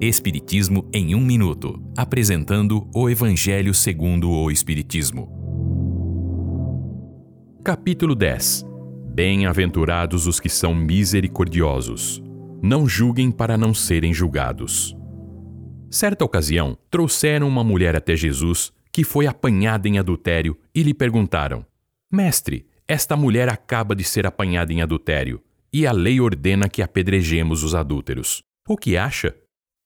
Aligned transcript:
Espiritismo 0.00 0.88
em 0.94 1.12
um 1.16 1.20
minuto, 1.20 1.82
apresentando 1.96 2.88
o 2.94 3.10
Evangelho 3.10 3.74
segundo 3.74 4.30
o 4.30 4.48
Espiritismo. 4.48 5.28
Capítulo 7.64 8.14
10. 8.14 8.64
Bem-aventurados 9.12 10.28
os 10.28 10.38
que 10.38 10.48
são 10.48 10.72
misericordiosos. 10.72 12.22
Não 12.62 12.88
julguem 12.88 13.32
para 13.32 13.58
não 13.58 13.74
serem 13.74 14.14
julgados. 14.14 14.96
Certa 15.90 16.24
ocasião, 16.24 16.78
trouxeram 16.88 17.48
uma 17.48 17.64
mulher 17.64 17.96
até 17.96 18.14
Jesus 18.14 18.70
que 18.92 19.02
foi 19.02 19.26
apanhada 19.26 19.88
em 19.88 19.98
adultério 19.98 20.56
e 20.72 20.84
lhe 20.84 20.94
perguntaram: 20.94 21.66
Mestre, 22.08 22.68
esta 22.86 23.16
mulher 23.16 23.48
acaba 23.48 23.96
de 23.96 24.04
ser 24.04 24.28
apanhada 24.28 24.72
em 24.72 24.80
adultério 24.80 25.42
e 25.72 25.88
a 25.88 25.90
lei 25.90 26.20
ordena 26.20 26.68
que 26.68 26.82
apedrejemos 26.82 27.64
os 27.64 27.74
adúlteros. 27.74 28.44
O 28.68 28.76
que 28.76 28.96
acha? 28.96 29.34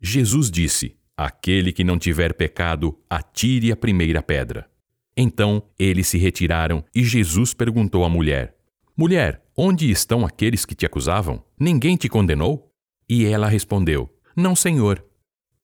Jesus 0.03 0.51
disse: 0.51 0.97
Aquele 1.17 1.73
que 1.73 1.85
não 1.85 1.97
tiver 1.97 2.35
pecado, 2.35 2.99
atire 3.09 3.71
a 3.71 3.77
primeira 3.77 4.21
pedra. 4.21 4.69
Então 5.17 5.63
eles 5.79 6.09
se 6.09 6.19
retiraram 6.19 6.85
e 6.93 7.05
Jesus 7.05 7.55
perguntou 7.55 8.05
à 8.05 8.09
mulher: 8.09 8.57
Mulher, 8.97 9.41
onde 9.57 9.89
estão 9.89 10.27
aqueles 10.27 10.65
que 10.65 10.75
te 10.75 10.85
acusavam? 10.85 11.45
Ninguém 11.57 11.97
te 11.97 12.09
condenou? 12.09 12.69
E 13.09 13.25
ela 13.25 13.47
respondeu: 13.47 14.13
Não, 14.35 14.57
Senhor. 14.57 15.05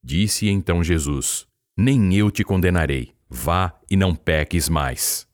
Disse 0.04 0.48
então 0.48 0.84
Jesus: 0.84 1.44
Nem 1.76 2.14
eu 2.14 2.30
te 2.30 2.44
condenarei. 2.44 3.12
Vá 3.28 3.74
e 3.90 3.96
não 3.96 4.14
peques 4.14 4.68
mais. 4.68 5.26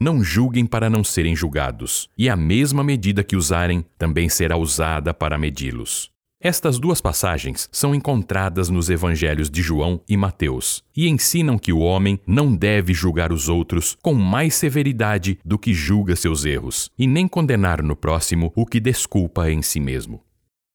Não 0.00 0.22
julguem 0.22 0.64
para 0.64 0.88
não 0.88 1.02
serem 1.02 1.34
julgados, 1.34 2.08
e 2.16 2.28
a 2.28 2.36
mesma 2.36 2.84
medida 2.84 3.24
que 3.24 3.36
usarem 3.36 3.84
também 3.98 4.28
será 4.28 4.56
usada 4.56 5.12
para 5.12 5.38
medi-los. 5.38 6.13
Estas 6.46 6.78
duas 6.78 7.00
passagens 7.00 7.70
são 7.72 7.94
encontradas 7.94 8.68
nos 8.68 8.90
evangelhos 8.90 9.48
de 9.48 9.62
João 9.62 10.02
e 10.06 10.14
Mateus 10.14 10.84
e 10.94 11.08
ensinam 11.08 11.56
que 11.56 11.72
o 11.72 11.78
homem 11.78 12.20
não 12.26 12.54
deve 12.54 12.92
julgar 12.92 13.32
os 13.32 13.48
outros 13.48 13.96
com 14.02 14.12
mais 14.12 14.54
severidade 14.54 15.38
do 15.42 15.58
que 15.58 15.72
julga 15.72 16.14
seus 16.14 16.44
erros, 16.44 16.90
e 16.98 17.06
nem 17.06 17.26
condenar 17.26 17.82
no 17.82 17.96
próximo 17.96 18.52
o 18.54 18.66
que 18.66 18.78
desculpa 18.78 19.50
em 19.50 19.62
si 19.62 19.80
mesmo. 19.80 20.22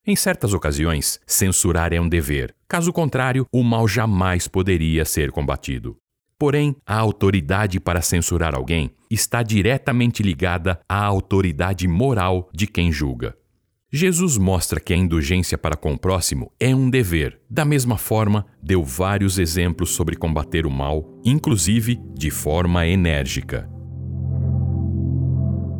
Em 0.07 0.15
certas 0.15 0.55
ocasiões, 0.55 1.19
censurar 1.27 1.93
é 1.93 2.01
um 2.01 2.09
dever, 2.09 2.55
caso 2.67 2.91
contrário, 2.91 3.45
o 3.53 3.61
mal 3.61 3.87
jamais 3.87 4.47
poderia 4.47 5.05
ser 5.05 5.29
combatido. 5.29 5.95
Porém, 6.39 6.75
a 6.83 6.97
autoridade 6.97 7.79
para 7.79 8.01
censurar 8.01 8.55
alguém 8.55 8.89
está 9.07 9.43
diretamente 9.43 10.23
ligada 10.23 10.79
à 10.89 11.05
autoridade 11.05 11.87
moral 11.87 12.49
de 12.51 12.65
quem 12.65 12.91
julga. 12.91 13.37
Jesus 13.91 14.37
mostra 14.37 14.79
que 14.79 14.93
a 14.93 14.95
indulgência 14.95 15.57
para 15.57 15.75
com 15.75 15.93
o 15.93 15.97
próximo 15.97 16.51
é 16.59 16.75
um 16.75 16.91
dever. 16.91 17.41
Da 17.49 17.65
mesma 17.65 17.97
forma, 17.97 18.45
deu 18.61 18.83
vários 18.83 19.39
exemplos 19.39 19.89
sobre 19.89 20.15
combater 20.15 20.67
o 20.67 20.69
mal, 20.69 21.19
inclusive 21.25 21.99
de 22.13 22.29
forma 22.29 22.85
enérgica. 22.85 23.67